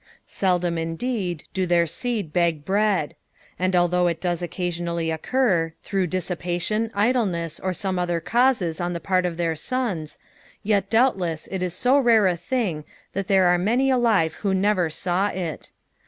Beldam 0.39 0.79
indeed 0.79 1.43
do 1.53 1.67
their 1.67 1.85
seed 1.85 2.33
beg 2.33 2.65
bread; 2.65 3.13
and 3.59 3.75
although 3.75 4.07
it 4.07 4.19
does 4.19 4.41
occasionally 4.41 5.11
occur, 5.11 5.73
through 5.83 6.07
dissipation, 6.07 6.89
idleness, 6.95 7.59
or 7.59 7.71
some 7.71 7.99
other 7.99 8.19
causes 8.19 8.81
on 8.81 8.93
the 8.93 8.99
part 8.99 9.27
of 9.27 9.37
their 9.37 9.55
sons, 9.55 10.17
yet 10.63 10.89
doubtless 10.89 11.47
it 11.51 11.61
is 11.61 11.75
so 11.75 11.99
rare 11.99 12.25
a 12.25 12.35
thing 12.35 12.83
that 13.13 13.27
there 13.27 13.45
are 13.45 13.59
many 13.59 13.91
alive 13.91 14.33
who 14.41 14.55
never 14.55 14.89
saw 14.89 15.27
it. 15.27 15.69